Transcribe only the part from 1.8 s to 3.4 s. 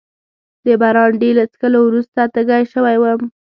وروسته تږی شوی وم.